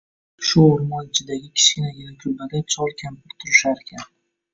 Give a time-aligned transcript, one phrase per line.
[0.51, 4.09] Shu oʻrmon ichidagi kichkinagina kulbada chol-kampir turisharkan